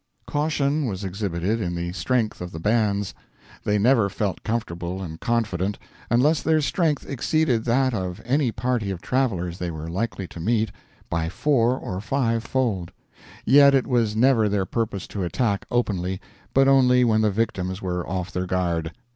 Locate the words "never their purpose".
14.15-15.05